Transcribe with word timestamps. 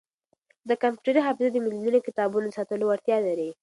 دا 0.67 0.75
کمپیوټري 0.83 1.21
حافظه 1.27 1.49
د 1.53 1.57
ملیونونو 1.65 1.99
کتابونو 2.07 2.45
د 2.49 2.55
ساتلو 2.57 2.83
وړتیا 2.87 3.17
لري. 3.27 3.49